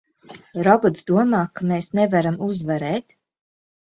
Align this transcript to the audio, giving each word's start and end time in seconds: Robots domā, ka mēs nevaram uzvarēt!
Robots 0.67 1.05
domā, 1.11 1.43
ka 1.59 1.67
mēs 1.73 1.91
nevaram 2.01 2.43
uzvarēt! 2.47 3.17